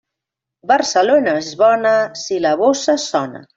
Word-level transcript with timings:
Barcelona 0.71 1.35
és 1.43 1.51
bona 1.61 1.93
si 2.25 2.41
la 2.49 2.57
bossa 2.65 2.99
sona. 3.07 3.47